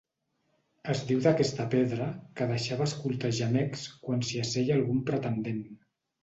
Es 0.93 1.01
diu 1.09 1.19
d'aquesta 1.25 1.67
pedra 1.73 2.07
que 2.39 2.47
deixava 2.53 2.87
escoltar 2.91 3.31
gemecs 3.41 3.85
quan 4.07 4.25
s'hi 4.31 4.41
asseia 4.47 4.79
algun 4.79 5.05
pretendent. 5.13 5.63